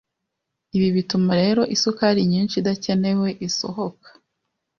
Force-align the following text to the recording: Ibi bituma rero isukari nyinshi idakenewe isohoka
Ibi 0.75 0.89
bituma 0.95 1.31
rero 1.41 1.61
isukari 1.75 2.21
nyinshi 2.31 2.55
idakenewe 2.57 3.29
isohoka 3.47 4.07